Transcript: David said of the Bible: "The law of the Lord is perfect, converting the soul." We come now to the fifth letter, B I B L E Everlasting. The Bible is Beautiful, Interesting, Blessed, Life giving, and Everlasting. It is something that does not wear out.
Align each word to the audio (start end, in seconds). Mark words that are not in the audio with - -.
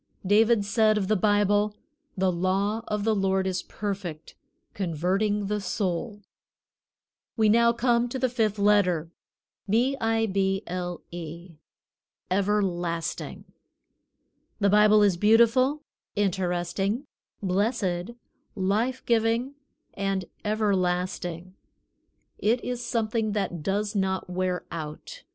David 0.25 0.65
said 0.65 0.97
of 0.97 1.07
the 1.09 1.15
Bible: 1.15 1.75
"The 2.17 2.31
law 2.31 2.81
of 2.87 3.03
the 3.03 3.13
Lord 3.13 3.45
is 3.45 3.61
perfect, 3.61 4.33
converting 4.73 5.45
the 5.45 5.61
soul." 5.61 6.23
We 7.37 7.47
come 7.51 8.01
now 8.01 8.07
to 8.07 8.17
the 8.17 8.27
fifth 8.27 8.57
letter, 8.57 9.11
B 9.69 9.95
I 10.01 10.25
B 10.25 10.63
L 10.65 11.03
E 11.11 11.57
Everlasting. 12.31 13.45
The 14.59 14.71
Bible 14.71 15.03
is 15.03 15.17
Beautiful, 15.17 15.83
Interesting, 16.15 17.05
Blessed, 17.43 18.17
Life 18.55 19.05
giving, 19.05 19.53
and 19.93 20.25
Everlasting. 20.43 21.53
It 22.39 22.59
is 22.63 22.83
something 22.83 23.33
that 23.33 23.61
does 23.61 23.93
not 23.95 24.27
wear 24.31 24.65
out. 24.71 25.21